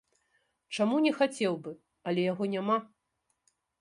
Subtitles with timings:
[0.77, 1.73] Чаму не хацеў бы,
[2.13, 2.77] але яго няма.